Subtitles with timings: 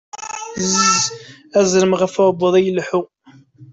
[1.59, 3.01] Azrem ɣef uɛebbuḍ i yelleḥu